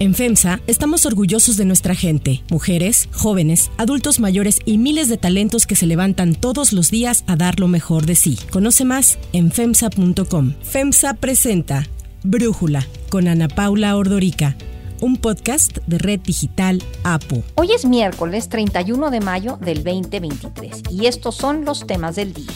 [0.00, 5.66] En FEMSA estamos orgullosos de nuestra gente, mujeres, jóvenes, adultos mayores y miles de talentos
[5.66, 8.38] que se levantan todos los días a dar lo mejor de sí.
[8.50, 10.54] Conoce más en FEMSA.com.
[10.62, 11.86] FEMSA presenta
[12.22, 14.56] Brújula con Ana Paula Ordorica
[15.02, 17.42] un podcast de Red Digital APO.
[17.56, 22.52] Hoy es miércoles 31 de mayo del 2023 y estos son los temas del día.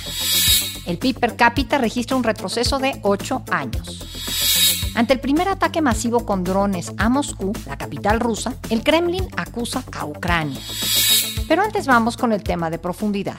[0.87, 4.24] El PIB per cápita registra un retroceso de 8 años.
[4.95, 9.83] Ante el primer ataque masivo con drones a Moscú, la capital rusa, el Kremlin acusa
[9.93, 10.61] a Ucrania.
[11.49, 13.37] Pero antes vamos con el tema de profundidad.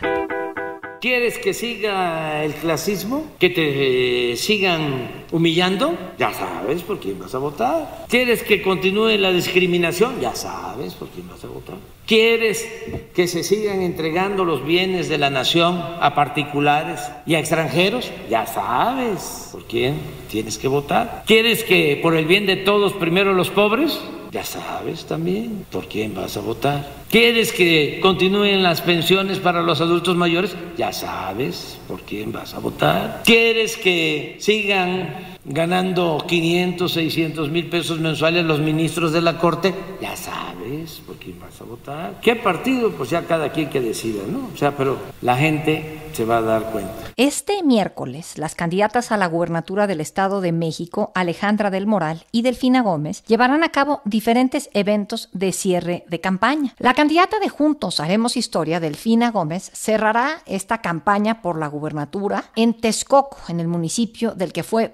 [1.05, 3.27] ¿Quieres que siga el clasismo?
[3.37, 5.95] ¿Que te eh, sigan humillando?
[6.17, 8.07] Ya sabes por quién vas a votar.
[8.09, 10.19] ¿Quieres que continúe la discriminación?
[10.19, 11.75] Ya sabes por quién vas a votar.
[12.07, 12.67] ¿Quieres
[13.13, 18.11] que se sigan entregando los bienes de la nación a particulares y a extranjeros?
[18.27, 19.99] Ya sabes por quién
[20.31, 21.23] tienes que votar.
[21.27, 23.99] ¿Quieres que por el bien de todos primero los pobres?
[24.35, 26.85] Ya sabes también por quién vas a votar.
[27.09, 30.53] ¿Quieres que continúen las pensiones para los adultos mayores?
[30.77, 33.21] Ya sabes por quién vas a votar.
[33.23, 39.73] ¿Quieres que sigan ganando 500, 600 mil pesos mensuales los ministros de la Corte?
[40.01, 42.19] Ya sabes por quién vas a votar.
[42.21, 42.91] ¿Qué partido?
[42.91, 44.49] Pues ya cada quien que decida, ¿no?
[44.53, 46.93] O sea, pero la gente se va a dar cuenta.
[47.17, 52.41] Este miércoles, las candidatas a la gubernatura del Estado de México, Alejandra del Moral y
[52.41, 56.73] Delfina Gómez, llevarán a cabo diferentes eventos de cierre de campaña.
[56.77, 62.73] La candidata de Juntos Haremos Historia, Delfina Gómez, cerrará esta campaña por la gubernatura en
[62.73, 64.89] Texcoco, en el municipio del que fue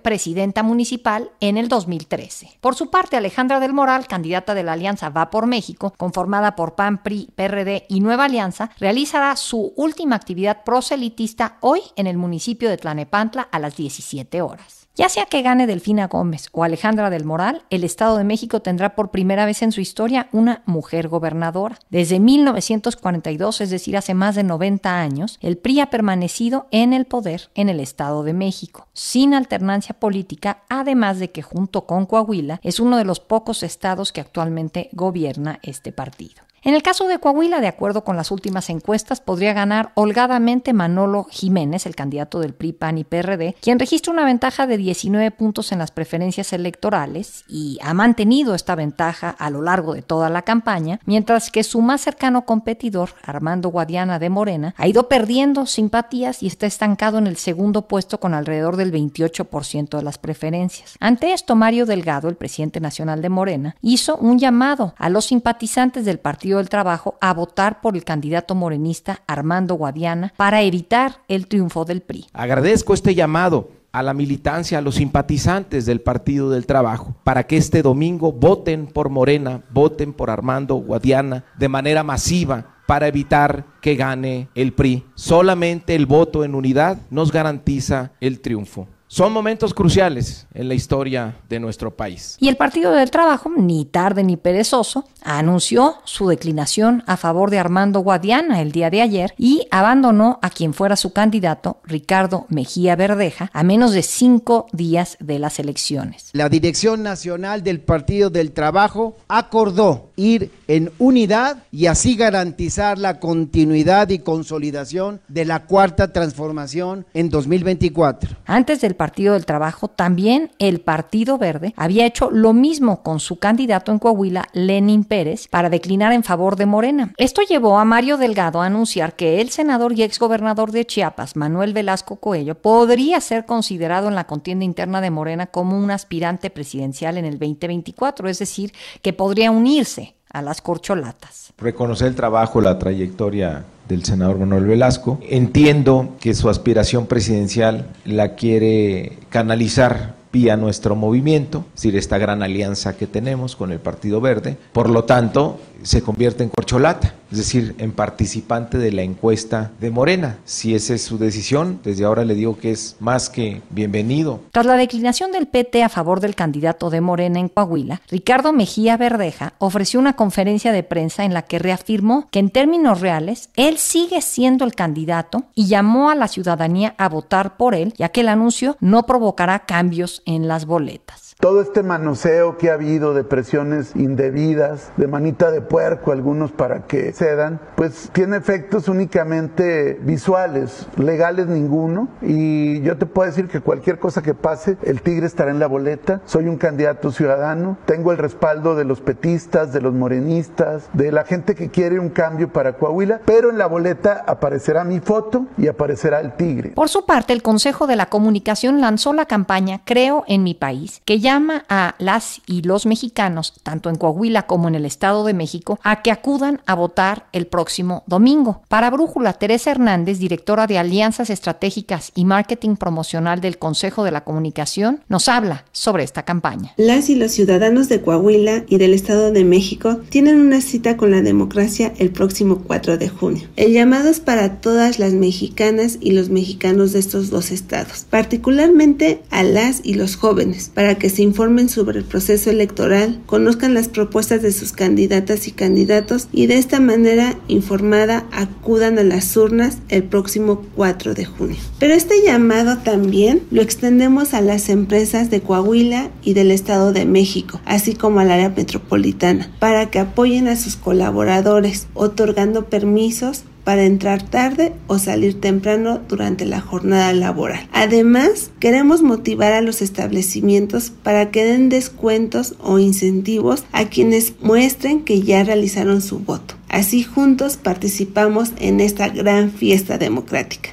[0.64, 2.58] municipal en el 2013.
[2.62, 6.76] Por su parte, Alejandra del Moral, candidata de la Alianza Va por México, conformada por
[6.76, 12.70] PAN, PRI, PRD y Nueva Alianza, realizará su última actividad proselitista hoy en el municipio
[12.70, 14.81] de Tlanepantla a las 17 horas.
[14.94, 18.94] Ya sea que gane Delfina Gómez o Alejandra del Moral, el Estado de México tendrá
[18.94, 21.80] por primera vez en su historia una mujer gobernadora.
[21.90, 27.06] Desde 1942, es decir, hace más de 90 años, el PRI ha permanecido en el
[27.06, 32.60] poder en el Estado de México, sin alternancia política, además de que junto con Coahuila
[32.62, 36.44] es uno de los pocos estados que actualmente gobierna este partido.
[36.64, 41.24] En el caso de Coahuila, de acuerdo con las últimas encuestas, podría ganar holgadamente Manolo
[41.24, 45.72] Jiménez, el candidato del PRI, PAN y PRD, quien registra una ventaja de 19 puntos
[45.72, 50.44] en las preferencias electorales y ha mantenido esta ventaja a lo largo de toda la
[50.44, 56.44] campaña, mientras que su más cercano competidor, Armando Guadiana de Morena, ha ido perdiendo simpatías
[56.44, 60.96] y está estancado en el segundo puesto con alrededor del 28% de las preferencias.
[61.00, 66.06] Ante esto, Mario Delgado, el presidente nacional de Morena, hizo un llamado a los simpatizantes
[66.06, 71.48] del partido del Trabajo a votar por el candidato morenista Armando Guadiana para evitar el
[71.48, 72.28] triunfo del PRI.
[72.34, 77.58] Agradezco este llamado a la militancia, a los simpatizantes del Partido del Trabajo, para que
[77.58, 83.96] este domingo voten por Morena, voten por Armando Guadiana de manera masiva para evitar que
[83.96, 85.06] gane el PRI.
[85.16, 88.88] Solamente el voto en unidad nos garantiza el triunfo.
[89.14, 92.38] Son momentos cruciales en la historia de nuestro país.
[92.40, 97.60] Y el Partido del Trabajo, ni tarde ni perezoso, anunció su declinación a favor de
[97.60, 102.96] Armando Guadiana el día de ayer y abandonó a quien fuera su candidato, Ricardo Mejía
[102.96, 106.30] Verdeja, a menos de cinco días de las elecciones.
[106.32, 113.20] La Dirección Nacional del Partido del Trabajo acordó ir en unidad y así garantizar la
[113.20, 118.38] continuidad y consolidación de la cuarta transformación en 2024.
[118.46, 123.40] Antes del Partido del Trabajo, también el Partido Verde había hecho lo mismo con su
[123.40, 127.12] candidato en Coahuila, Lenin Pérez, para declinar en favor de Morena.
[127.18, 131.74] Esto llevó a Mario Delgado a anunciar que el senador y exgobernador de Chiapas, Manuel
[131.74, 137.18] Velasco Coello, podría ser considerado en la contienda interna de Morena como un aspirante presidencial
[137.18, 141.54] en el 2024, es decir, que podría unirse a las corcholatas.
[141.58, 145.20] Reconocer el trabajo, la trayectoria del senador Manuel Velasco.
[145.30, 152.44] Entiendo que su aspiración presidencial la quiere canalizar vía nuestro movimiento, es decir, esta gran
[152.44, 154.58] alianza que tenemos con el Partido Verde.
[154.74, 159.90] Por lo tanto, se convierte en corcholata, es decir, en participante de la encuesta de
[159.90, 160.38] Morena.
[160.46, 164.42] Si esa es su decisión, desde ahora le digo que es más que bienvenido.
[164.52, 168.98] Tras la declinación del PT a favor del candidato de Morena en Coahuila, Ricardo Mejía
[168.98, 173.78] Verdeja ofreció una conferencia de prensa en la que reafirmó que en términos reales él
[173.78, 178.22] sigue siendo el candidato y llamó a la ciudadanía a votar por él, ya que
[178.22, 181.21] el anuncio no provocará cambios en las boletas.
[181.42, 186.86] Todo este manoseo que ha habido de presiones indebidas, de manita de puerco algunos para
[186.86, 192.10] que cedan, pues tiene efectos únicamente visuales, legales ninguno.
[192.22, 195.66] Y yo te puedo decir que cualquier cosa que pase, el tigre estará en la
[195.66, 196.22] boleta.
[196.26, 201.24] Soy un candidato ciudadano, tengo el respaldo de los petistas, de los morenistas, de la
[201.24, 205.68] gente que quiere un cambio para Coahuila, pero en la boleta aparecerá mi foto y
[205.68, 206.74] aparecerá el tigre.
[206.76, 211.02] Por su parte, el Consejo de la Comunicación lanzó la campaña Creo en mi país,
[211.04, 215.34] que llama a las y los mexicanos, tanto en Coahuila como en el Estado de
[215.34, 218.64] México, a que acudan a votar el próximo domingo.
[218.68, 224.26] Para Brújula, Teresa Hernández, directora de Alianzas Estratégicas y Marketing Promocional del Consejo de la
[224.26, 226.74] Comunicación, nos habla sobre esta campaña.
[226.76, 231.12] Las y los ciudadanos de Coahuila y del Estado de México tienen una cita con
[231.12, 233.48] la democracia el próximo 4 de junio.
[233.56, 239.22] El llamado es para todas las mexicanas y los mexicanos de estos dos estados, particularmente
[239.30, 243.88] a las y los jóvenes, para que se informen sobre el proceso electoral, conozcan las
[243.88, 249.78] propuestas de sus candidatas y candidatos y de esta manera informada acudan a las urnas
[249.90, 251.58] el próximo 4 de junio.
[251.80, 257.06] Pero este llamado también lo extendemos a las empresas de Coahuila y del Estado de
[257.06, 263.84] México, así como al área metropolitana, para que apoyen a sus colaboradores, otorgando permisos para
[263.84, 267.68] entrar tarde o salir temprano durante la jornada laboral.
[267.74, 275.02] Además, queremos motivar a los establecimientos para que den descuentos o incentivos a quienes muestren
[275.02, 276.56] que ya realizaron su voto.
[276.70, 280.70] Así juntos participamos en esta gran fiesta democrática.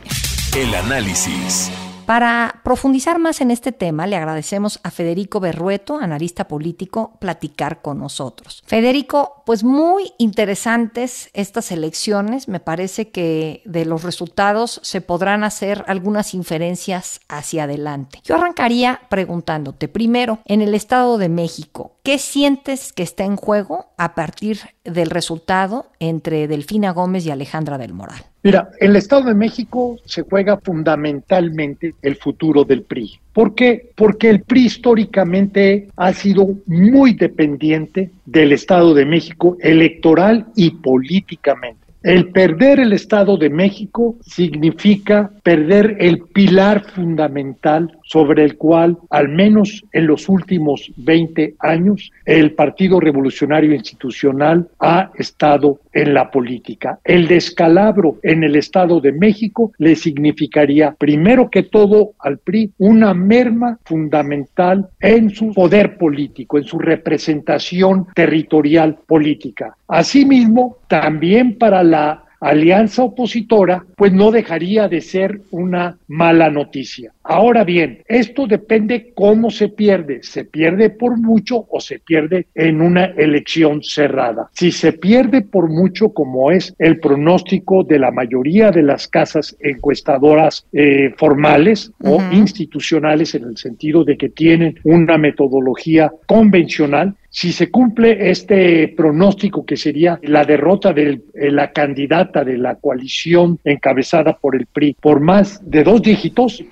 [0.56, 1.70] El análisis.
[2.08, 7.98] Para profundizar más en este tema, le agradecemos a Federico Berrueto, analista político, platicar con
[7.98, 8.62] nosotros.
[8.64, 12.48] Federico, pues muy interesantes estas elecciones.
[12.48, 18.20] Me parece que de los resultados se podrán hacer algunas inferencias hacia adelante.
[18.24, 23.92] Yo arrancaría preguntándote, primero, en el Estado de México, ¿qué sientes que está en juego
[23.98, 28.24] a partir del resultado entre Delfina Gómez y Alejandra del Moral?
[28.42, 33.18] Mira, en el Estado de México se juega fundamentalmente el futuro del PRI.
[33.32, 33.90] ¿Por qué?
[33.96, 41.87] Porque el PRI históricamente ha sido muy dependiente del Estado de México electoral y políticamente.
[42.02, 49.28] El perder el Estado de México significa perder el pilar fundamental sobre el cual, al
[49.28, 57.00] menos en los últimos 20 años, el Partido Revolucionario Institucional ha estado en la política.
[57.04, 63.12] El descalabro en el Estado de México le significaría, primero que todo, al PRI una
[63.12, 69.76] merma fundamental en su poder político, en su representación territorial política.
[69.88, 77.12] Asimismo, también para la alianza opositora, pues no dejaría de ser una mala noticia.
[77.30, 80.22] Ahora bien, esto depende cómo se pierde.
[80.22, 84.48] ¿Se pierde por mucho o se pierde en una elección cerrada?
[84.54, 89.54] Si se pierde por mucho, como es el pronóstico de la mayoría de las casas
[89.60, 97.52] encuestadoras eh, formales o institucionales, en el sentido de que tienen una metodología convencional, si
[97.52, 103.58] se cumple este pronóstico que sería la derrota de eh, la candidata de la coalición
[103.64, 106.64] encabezada por el PRI por más de dos dígitos,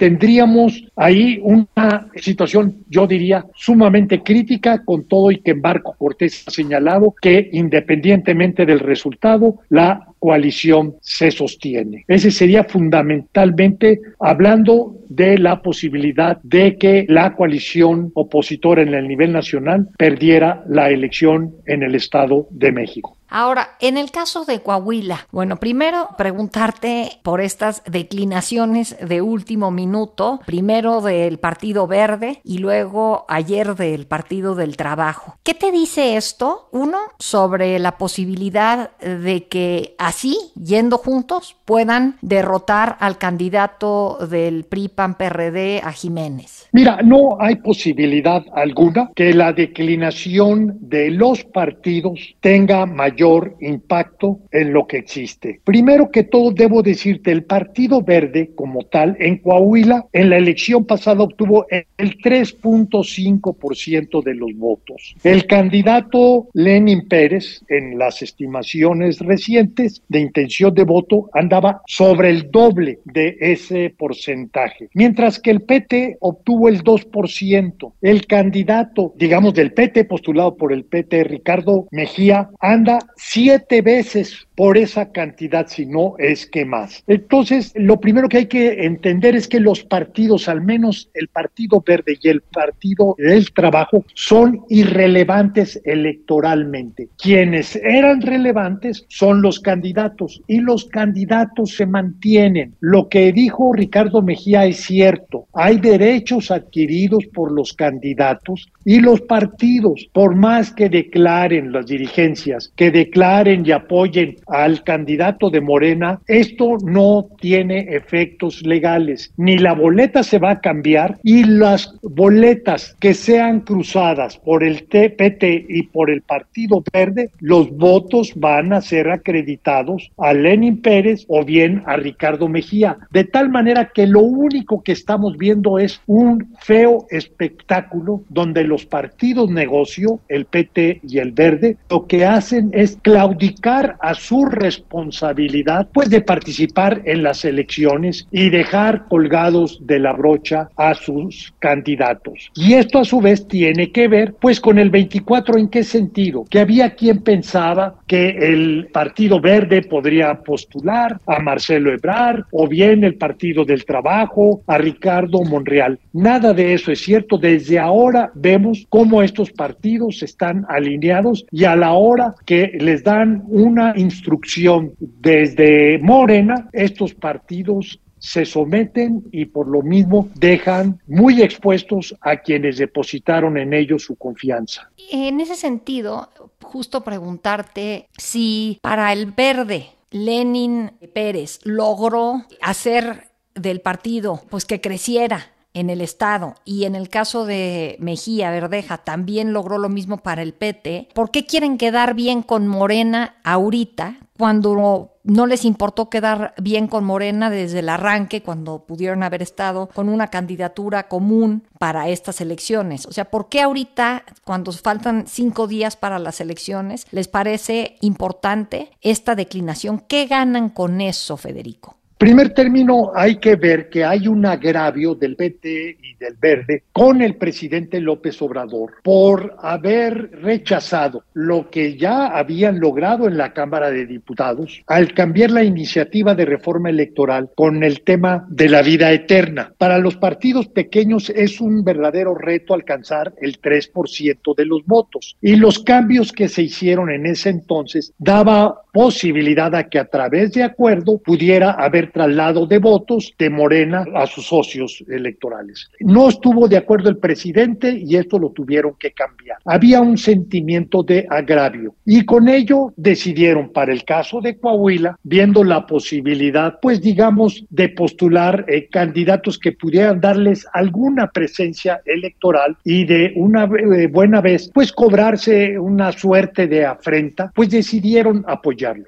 [0.47, 6.51] tendríamos ahí una situación, yo diría, sumamente crítica con todo y que Marco Cortés ha
[6.51, 12.05] señalado que independientemente del resultado, la coalición se sostiene.
[12.09, 19.33] Ese sería fundamentalmente hablando de la posibilidad de que la coalición opositora en el nivel
[19.33, 23.16] nacional perdiera la elección en el Estado de México.
[23.29, 30.41] Ahora, en el caso de Coahuila, bueno, primero preguntarte por estas declinaciones de último minuto,
[30.47, 35.37] primero del Partido Verde y luego ayer del Partido del Trabajo.
[35.43, 36.69] ¿Qué te dice esto?
[36.73, 45.81] Uno, sobre la posibilidad de que así, yendo juntos, puedan derrotar al candidato del PRI-PAN-PRD
[45.83, 46.69] a Jiménez.
[46.73, 54.41] Mira, no hay posibilidad alguna que la declinación de los partidos tenga mayor mayor impacto
[54.53, 55.63] en lo que existe.
[55.65, 60.85] Primero que todo, debo decirte, el Partido Verde como tal en Coahuila en la elección
[60.85, 65.17] pasada obtuvo el 3.5% de los votos.
[65.25, 72.51] El candidato Lenin Pérez, en las estimaciones recientes de intención de voto, andaba sobre el
[72.51, 77.93] doble de ese porcentaje, mientras que el PT obtuvo el 2%.
[78.03, 84.79] El candidato, digamos, del PT postulado por el PT, Ricardo Mejía, anda siete veces por
[84.79, 87.05] esa cantidad, si no es que más.
[87.07, 91.83] Entonces, lo primero que hay que entender es que los partidos, al menos el Partido
[91.87, 97.09] Verde y el Partido del Trabajo, son irrelevantes electoralmente.
[97.19, 102.75] Quienes eran relevantes son los candidatos y los candidatos se mantienen.
[102.81, 105.47] Lo que dijo Ricardo Mejía es cierto.
[105.53, 112.73] Hay derechos adquiridos por los candidatos y los partidos, por más que declaren las dirigencias,
[112.75, 119.33] que declaren y apoyen al candidato de Morena, esto no tiene efectos legales.
[119.37, 124.85] Ni la boleta se va a cambiar y las boletas que sean cruzadas por el
[124.85, 131.25] TPT y por el Partido Verde, los votos van a ser acreditados a Lenin Pérez
[131.29, 132.99] o bien a Ricardo Mejía.
[133.11, 138.87] De tal manera que lo único que estamos viendo es un feo espectáculo donde los
[138.87, 142.71] partidos negocio, el PT y el Verde, lo que hacen
[143.03, 150.13] claudicar a su responsabilidad pues de participar en las elecciones y dejar colgados de la
[150.13, 152.51] brocha a sus candidatos.
[152.55, 156.45] Y esto a su vez tiene que ver pues con el 24 en qué sentido,
[156.49, 163.05] que había quien pensaba que el Partido Verde podría postular a Marcelo Ebrard o bien
[163.05, 165.99] el Partido del Trabajo, a Ricardo Monreal.
[166.13, 167.39] Nada de eso es cierto.
[167.39, 173.45] Desde ahora vemos cómo estos partidos están alineados y a la hora que les dan
[173.49, 182.17] una instrucción desde Morena, estos partidos se someten y por lo mismo dejan muy expuestos
[182.21, 184.91] a quienes depositaron en ellos su confianza.
[185.11, 186.31] En ese sentido,
[186.63, 193.25] justo preguntarte si para el verde Lenin Pérez logró hacer
[193.55, 198.97] del partido pues que creciera en el Estado y en el caso de Mejía Verdeja
[198.97, 204.17] también logró lo mismo para el PT, ¿por qué quieren quedar bien con Morena ahorita
[204.39, 209.89] cuando no les importó quedar bien con Morena desde el arranque, cuando pudieron haber estado
[209.95, 213.07] con una candidatura común para estas elecciones.
[213.07, 218.91] O sea, ¿por qué ahorita, cuando faltan cinco días para las elecciones, les parece importante
[219.01, 220.01] esta declinación?
[220.01, 221.97] ¿Qué ganan con eso, Federico?
[222.19, 227.21] Primer término, hay que ver que hay un agravio del PT y del Verde con
[227.21, 233.91] el presidente López Obrador por haber rechazado lo que ya habían logrado en la Cámara
[233.91, 239.13] de Diputados al cambiar la iniciativa de reforma electoral con el tema de la vida
[239.13, 239.75] eterna.
[239.77, 245.57] Para los partidos pequeños es un verdadero reto alcanzar el 3% de los votos y
[245.57, 250.63] los cambios que se hicieron en ese entonces daba posibilidad a que a través de
[250.63, 255.91] acuerdo pudiera haber traslado de votos de Morena a sus socios electorales.
[256.01, 259.59] No estuvo de acuerdo el presidente y esto lo tuvieron que cambiar.
[259.67, 265.63] Había un sentimiento de agravio y con ello decidieron para el caso de Coahuila, viendo
[265.63, 273.05] la posibilidad, pues digamos, de postular eh, candidatos que pudieran darles alguna presencia electoral y
[273.05, 278.43] de una eh, buena vez, pues cobrarse una suerte de afrenta, pues decidieron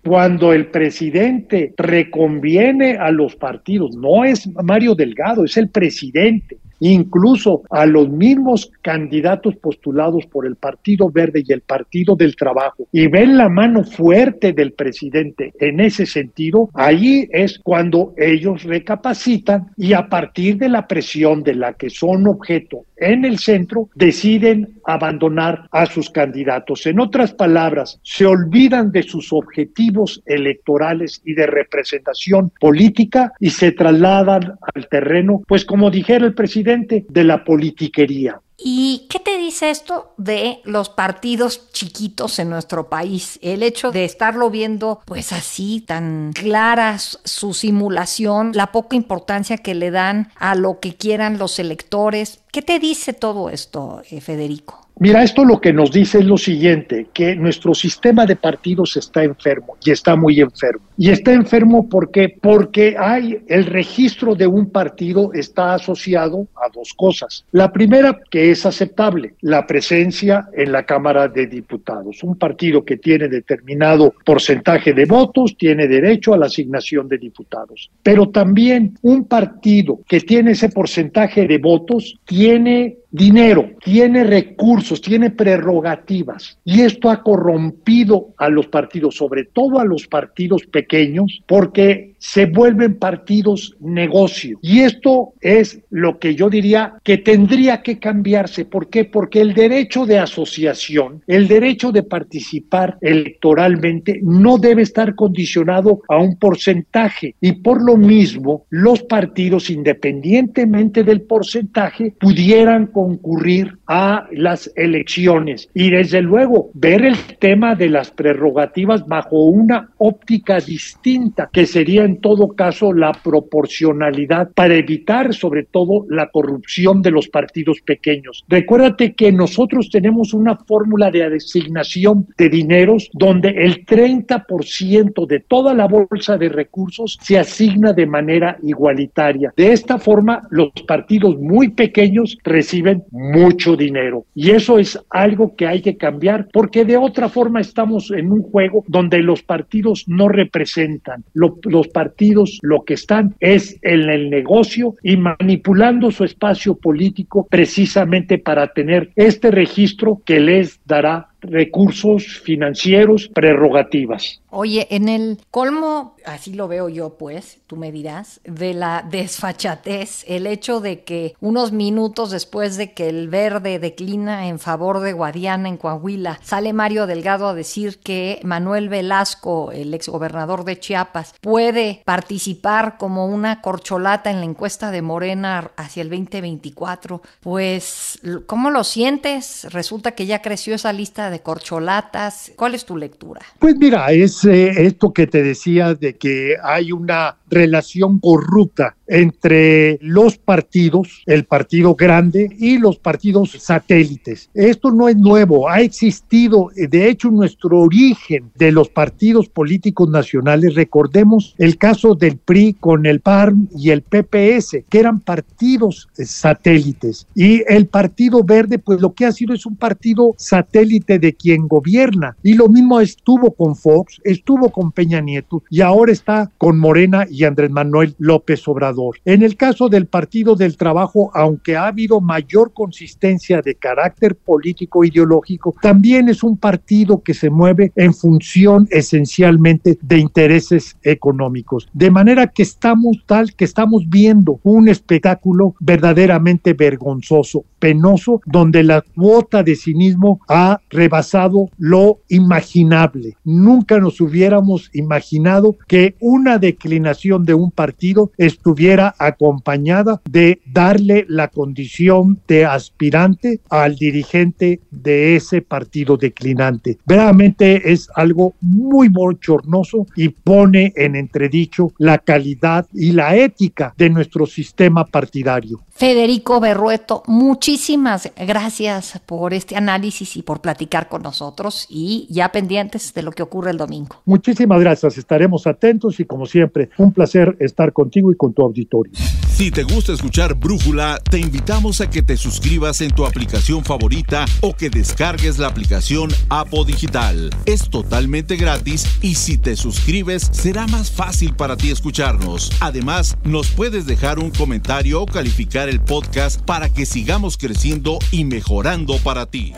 [0.05, 7.63] Cuando el presidente reconviene a los partidos, no es Mario Delgado, es el presidente incluso
[7.71, 13.07] a los mismos candidatos postulados por el Partido Verde y el Partido del Trabajo, y
[13.09, 19.93] ven la mano fuerte del presidente en ese sentido, ahí es cuando ellos recapacitan y
[19.93, 25.69] a partir de la presión de la que son objeto en el centro, deciden abandonar
[25.71, 26.85] a sus candidatos.
[26.87, 33.71] En otras palabras, se olvidan de sus objetivos electorales y de representación política y se
[33.71, 38.41] trasladan al terreno, pues como dijera el presidente, de la politiquería.
[38.61, 43.39] ¿Y qué te dice esto de los partidos chiquitos en nuestro país?
[43.41, 49.77] El hecho de estarlo viendo pues así, tan claras su simulación, la poca importancia que
[49.77, 52.41] le dan a lo que quieran los electores.
[52.51, 54.88] ¿Qué te dice todo esto, eh, Federico?
[55.01, 59.23] Mira, esto lo que nos dice es lo siguiente, que nuestro sistema de partidos está
[59.23, 60.85] enfermo y está muy enfermo.
[60.97, 66.95] Y está enfermo porque porque hay el registro de un partido está asociado a dos
[66.95, 67.45] cosas.
[67.53, 72.25] La primera que es aceptable, la presencia en la Cámara de Diputados.
[72.25, 77.91] Un partido que tiene determinado porcentaje de votos tiene derecho a la asignación de diputados.
[78.03, 85.31] Pero también un partido que tiene ese porcentaje de votos tiene dinero, tiene recursos, tiene
[85.31, 92.15] prerrogativas y esto ha corrompido a los partidos, sobre todo a los partidos pequeños, porque
[92.19, 94.59] se vuelven partidos negocio.
[94.61, 98.65] Y esto es lo que yo diría que tendría que cambiarse.
[98.65, 99.05] ¿Por qué?
[99.05, 106.19] Porque el derecho de asociación, el derecho de participar electoralmente no debe estar condicionado a
[106.19, 107.35] un porcentaje.
[107.41, 115.69] Y por lo mismo, los partidos, independientemente del porcentaje, pudieran concurrir a las elecciones.
[115.73, 122.03] Y desde luego, ver el tema de las prerrogativas bajo una óptica distinta, que sería
[122.03, 128.45] en todo caso la proporcionalidad para evitar sobre todo la corrupción de los partidos pequeños.
[128.49, 135.73] Recuérdate que nosotros tenemos una fórmula de asignación de dineros donde el 30% de toda
[135.73, 139.53] la bolsa de recursos se asigna de manera igualitaria.
[139.57, 144.25] De esta forma, los partidos muy pequeños reciben mucho dinero.
[144.35, 148.43] Y eso es algo que hay que cambiar porque de otra forma estamos en un
[148.43, 151.25] juego donde los partidos no representan.
[151.35, 158.39] los partidos lo que están es en el negocio y manipulando su espacio político precisamente
[158.39, 164.41] para tener este registro que les dará recursos financieros, prerrogativas.
[164.51, 170.25] Oye, en el colmo, así lo veo yo pues, tú me dirás, de la desfachatez,
[170.27, 175.13] el hecho de que unos minutos después de que el verde declina en favor de
[175.13, 181.35] Guadiana en Coahuila, sale Mario Delgado a decir que Manuel Velasco, el exgobernador de Chiapas,
[181.43, 188.71] puede participar como una corcholata en la encuesta de Morena hacia el 2024, pues, ¿cómo
[188.71, 189.67] lo sientes?
[189.71, 192.53] Resulta que ya creció esa lista de corcholatas.
[192.57, 193.41] ¿Cuál es tu lectura?
[193.59, 199.99] Pues mira, es eh, esto que te decía de que hay una relación corrupta entre
[200.03, 204.51] los partidos, el partido grande y los partidos satélites.
[204.55, 210.75] Esto no es nuevo, ha existido, de hecho, nuestro origen de los partidos políticos nacionales.
[210.75, 217.27] Recordemos el caso del PRI con el PARM y el PPS, que eran partidos satélites.
[217.35, 221.67] Y el Partido Verde, pues lo que ha sido es un partido satélite de quien
[221.67, 222.37] gobierna.
[222.43, 227.27] Y lo mismo estuvo con Fox, estuvo con Peña Nieto y ahora está con Morena
[227.31, 229.17] y Andrés Manuel López Obrador.
[229.25, 235.05] En el caso del Partido del Trabajo, aunque ha habido mayor consistencia de carácter político
[235.05, 241.89] ideológico, también es un partido que se mueve en función esencialmente de intereses económicos.
[241.93, 249.03] De manera que estamos tal que estamos viendo un espectáculo verdaderamente vergonzoso, penoso, donde la
[249.15, 253.37] cuota de cinismo ha rebasado lo imaginable.
[253.45, 261.49] Nunca nos hubiéramos imaginado que una declinación de un partido estuviera acompañada de darle la
[261.49, 266.99] condición de aspirante al dirigente de ese partido declinante.
[267.05, 274.09] Verdaderamente es algo muy bochornoso y pone en entredicho la calidad y la ética de
[274.09, 275.81] nuestro sistema partidario.
[275.91, 283.13] Federico Berrueto, muchísimas gracias por este análisis y por platicar con nosotros y ya pendientes
[283.13, 284.17] de lo que ocurre el domingo.
[284.25, 289.13] Muchísimas gracias, estaremos atentos y como siempre, un placer estar contigo y con tu auditorio.
[289.57, 294.45] Si te gusta escuchar Brújula, te invitamos a que te suscribas en tu aplicación favorita
[294.61, 297.51] o que descargues la aplicación Apo Digital.
[297.67, 302.71] Es totalmente gratis y si te suscribes será más fácil para ti escucharnos.
[302.79, 308.45] Además, nos puedes dejar un comentario o calificar el podcast para que sigamos creciendo y
[308.45, 309.73] mejorando para ti.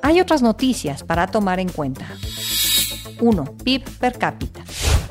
[0.00, 2.06] Hay otras noticias para tomar en cuenta.
[3.20, 3.44] 1.
[3.64, 4.64] PIB per cápita.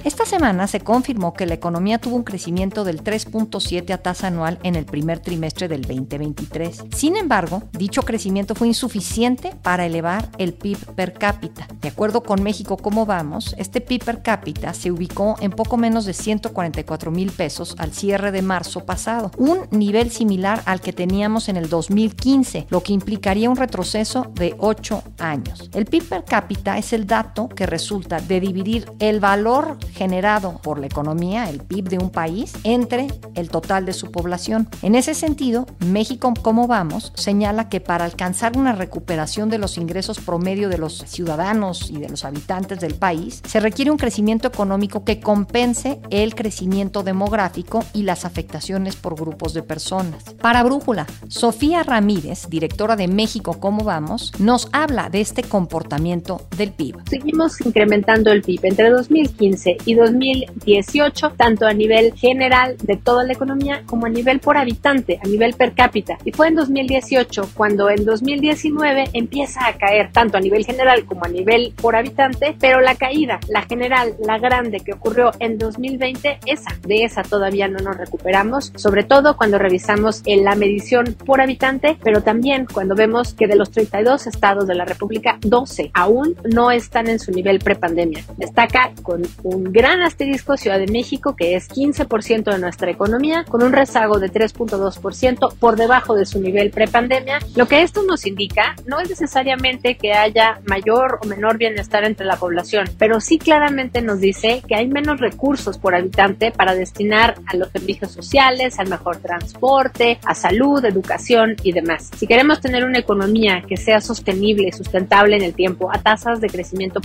[0.03, 4.57] Esta semana se confirmó que la economía tuvo un crecimiento del 3.7 a tasa anual
[4.63, 6.85] en el primer trimestre del 2023.
[6.95, 11.67] Sin embargo, dicho crecimiento fue insuficiente para elevar el PIB per cápita.
[11.81, 16.05] De acuerdo con México Cómo Vamos, este PIB per cápita se ubicó en poco menos
[16.05, 21.49] de 144 mil pesos al cierre de marzo pasado, un nivel similar al que teníamos
[21.49, 25.69] en el 2015, lo que implicaría un retroceso de 8 años.
[25.73, 30.77] El PIB per cápita es el dato que resulta de dividir el valor generado por
[30.77, 34.67] la economía, el PIB de un país, entre el total de su población.
[34.81, 40.19] En ese sentido, México, como vamos, señala que para alcanzar una recuperación de los ingresos
[40.19, 45.05] promedio de los ciudadanos y de los habitantes del país, se requiere un crecimiento económico
[45.05, 50.23] que compense el crecimiento demográfico y las afectaciones por grupos de personas.
[50.41, 56.73] Para Brújula, Sofía Ramírez, directora de México, como vamos, nos habla de este comportamiento del
[56.73, 56.97] PIB.
[57.09, 58.59] Seguimos incrementando el PIB.
[58.63, 64.39] Entre 2015 y 2018, tanto a nivel general de toda la economía como a nivel
[64.39, 66.17] por habitante, a nivel per cápita.
[66.25, 71.25] Y fue en 2018 cuando en 2019 empieza a caer tanto a nivel general como
[71.25, 76.39] a nivel por habitante, pero la caída, la general, la grande que ocurrió en 2020,
[76.47, 81.41] esa, de esa todavía no nos recuperamos, sobre todo cuando revisamos en la medición por
[81.41, 86.35] habitante, pero también cuando vemos que de los 32 estados de la República, 12 aún
[86.51, 88.23] no están en su nivel prepandemia.
[88.37, 93.63] Destaca con un gran asterisco Ciudad de México, que es 15% de nuestra economía, con
[93.63, 97.39] un rezago de 3.2% por debajo de su nivel prepandemia.
[97.55, 102.25] Lo que esto nos indica no es necesariamente que haya mayor o menor bienestar entre
[102.25, 107.35] la población, pero sí claramente nos dice que hay menos recursos por habitante para destinar
[107.47, 112.09] a los servicios sociales, al mejor transporte, a salud, educación y demás.
[112.15, 116.41] Si queremos tener una economía que sea sostenible y sustentable en el tiempo a tasas
[116.41, 117.01] de crecimiento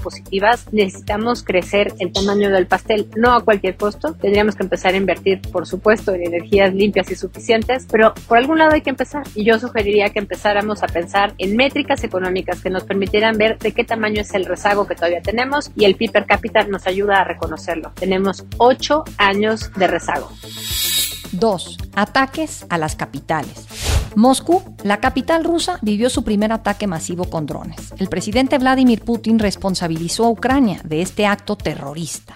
[0.73, 4.15] necesitamos crecer el tamaño del pastel, no a cualquier costo.
[4.15, 8.59] Tendríamos que empezar a invertir, por supuesto, en energías limpias y suficientes, pero por algún
[8.59, 9.23] lado hay que empezar.
[9.35, 13.73] Y yo sugeriría que empezáramos a pensar en métricas económicas que nos permitieran ver de
[13.73, 17.21] qué tamaño es el rezago que todavía tenemos y el PIB per cápita nos ayuda
[17.21, 17.93] a reconocerlo.
[17.95, 20.31] Tenemos ocho años de rezago.
[21.33, 21.79] 2.
[21.95, 23.72] Ataques a las capitales.
[24.17, 27.95] Moscú, la capital rusa, vivió su primer ataque masivo con drones.
[27.99, 32.35] El presidente Vladimir Putin responsabilizó a Ucrania de este acto terrorista.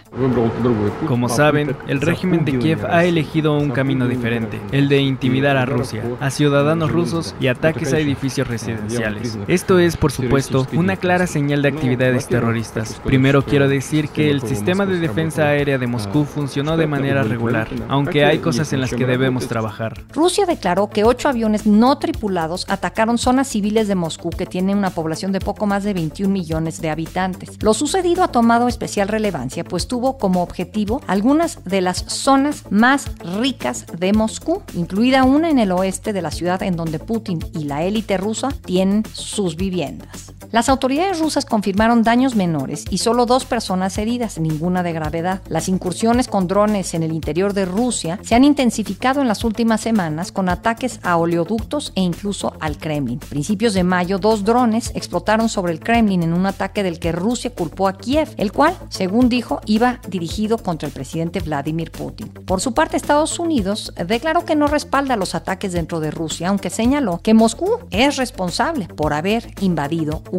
[1.07, 5.67] Como saben, el régimen de Kiev ha elegido un camino diferente, el de intimidar a
[5.67, 9.39] Rusia, a ciudadanos rusos y ataques a edificios residenciales.
[9.49, 13.01] Esto es, por supuesto, una clara señal de actividades terroristas.
[13.05, 17.69] Primero quiero decir que el sistema de defensa aérea de Moscú funcionó de manera regular,
[17.89, 20.05] aunque hay cosas en las que debemos trabajar.
[20.13, 24.91] Rusia declaró que ocho aviones no tripulados atacaron zonas civiles de Moscú que tienen una
[24.91, 27.63] población de poco más de 21 millones de habitantes.
[27.63, 33.11] Lo sucedido ha tomado especial relevancia, pues tuvo como objetivo algunas de las zonas más
[33.39, 37.65] ricas de Moscú, incluida una en el oeste de la ciudad en donde Putin y
[37.65, 40.36] la élite rusa tienen sus viviendas.
[40.53, 45.43] Las autoridades rusas confirmaron daños menores y solo dos personas heridas, ninguna de gravedad.
[45.49, 49.81] Las incursiones con drones en el interior de Rusia se han intensificado en las últimas
[49.81, 53.19] semanas con ataques a oleoductos e incluso al Kremlin.
[53.19, 57.51] principios de mayo, dos drones explotaron sobre el Kremlin en un ataque del que Rusia
[57.51, 62.29] culpó a Kiev, el cual, según dijo, iba dirigido contra el presidente Vladimir Putin.
[62.29, 66.71] Por su parte, Estados Unidos declaró que no respalda los ataques dentro de Rusia, aunque
[66.71, 70.36] señaló que Moscú es responsable por haber invadido Ucrania.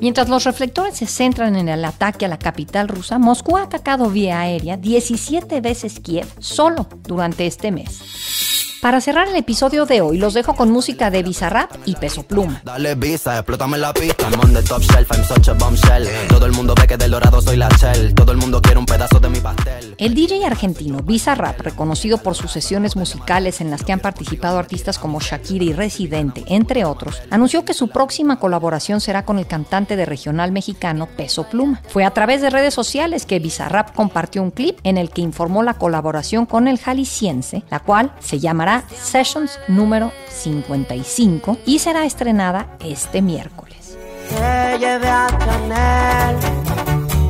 [0.00, 4.10] Mientras los reflectores se centran en el ataque a la capital rusa, Moscú ha atacado
[4.10, 8.47] vía aérea 17 veces Kiev solo durante este mes.
[8.80, 12.62] Para cerrar el episodio de hoy, los dejo con música de Bizarrap y Peso Pluma.
[12.64, 14.28] Dale visa, explótame la pista.
[14.30, 16.06] I'm on the top shelf, I'm such a bombshell.
[16.28, 18.14] Todo el mundo ve que del dorado soy la shell.
[18.14, 19.96] Todo el mundo quiere un pedazo de mi pastel.
[19.98, 24.96] El DJ argentino Bizarrap, reconocido por sus sesiones musicales en las que han participado artistas
[24.96, 29.96] como Shakira y Residente, entre otros, anunció que su próxima colaboración será con el cantante
[29.96, 31.82] de regional mexicano Peso Pluma.
[31.88, 35.64] Fue a través de redes sociales que Bizarrap compartió un clip en el que informó
[35.64, 42.76] la colaboración con el jalisciense, la cual se llamará Sessions número 55 y será estrenada
[42.80, 43.98] este miércoles.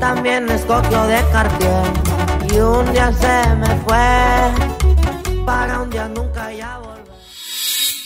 [0.00, 1.82] también escogió de Cartier
[2.52, 6.78] y un día se me fue para un día nunca ya